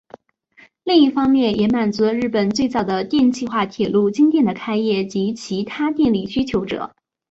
[0.83, 6.95] 另一方面也满足了日本最早的电气化铁路京电的开业及其他电力需求者。